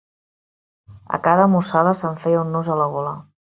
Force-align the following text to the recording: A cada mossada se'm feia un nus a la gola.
A 1.17 1.19
cada 1.27 1.45
mossada 1.57 1.93
se'm 2.01 2.17
feia 2.25 2.43
un 2.47 2.53
nus 2.57 2.73
a 2.77 2.81
la 2.83 2.91
gola. 2.97 3.15